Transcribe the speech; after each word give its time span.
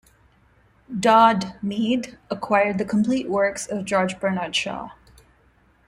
Dodd, 0.99 1.59
Mead 1.61 2.17
acquired 2.31 2.79
the 2.79 2.85
complete 2.85 3.29
works 3.29 3.67
of 3.67 3.85
George 3.85 4.19
Bernard 4.19 4.55
Shaw. 4.55 4.89